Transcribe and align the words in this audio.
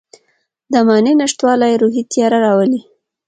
د 0.71 0.73
معنی 0.87 1.13
نشتوالی 1.21 1.73
روحي 1.81 2.03
تیاره 2.11 2.37
راولي. 2.45 2.81